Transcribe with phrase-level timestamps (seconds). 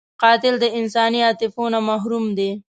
[0.21, 2.51] قاتل د انساني عاطفو نه محروم دی